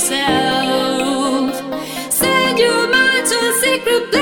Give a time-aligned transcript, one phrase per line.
[0.00, 1.54] yourself.
[2.10, 4.19] Send your mind to a secret place.